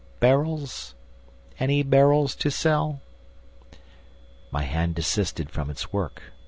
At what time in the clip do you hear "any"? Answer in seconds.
1.59-1.83